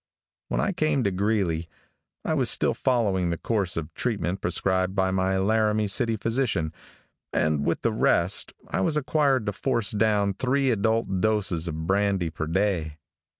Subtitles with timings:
[0.47, 1.69] When I came to Greeley,
[2.25, 6.73] I was still following the course of treatment prescribed by my Laramie City physician,
[7.31, 12.31] and with the rest, I was required to force down three adult doses of brandy
[12.31, 12.97] per day.